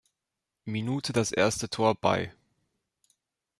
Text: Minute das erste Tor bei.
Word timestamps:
Minute 0.65 1.13
das 1.13 1.31
erste 1.31 1.69
Tor 1.69 1.93
bei. 1.93 2.33